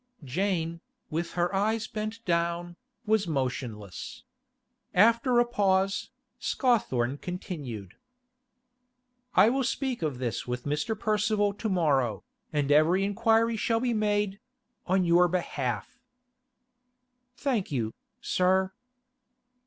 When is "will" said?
9.51-9.63